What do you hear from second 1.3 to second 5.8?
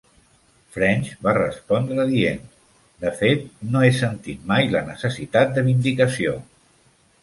respondre dient "De fet, no he sentit mai la necessitat de